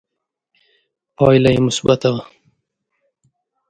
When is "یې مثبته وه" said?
1.55-2.23